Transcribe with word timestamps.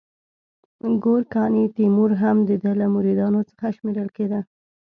ګورکاني 1.03 1.65
تیمور 1.75 2.11
هم 2.21 2.37
د 2.49 2.51
ده 2.63 2.71
له 2.79 2.85
مریدانو 2.95 3.41
څخه 3.49 3.67
شمیرل 3.77 4.09
کېده. 4.15 4.39